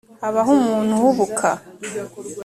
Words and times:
habaho 0.21 0.51
umuntu 0.59 0.91
uhubuka 0.97 1.49